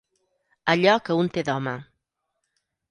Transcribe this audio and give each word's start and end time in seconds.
Allò 0.75 0.95
que 1.09 1.19
un 1.25 1.31
té 1.37 1.47
d'home. 1.51 1.77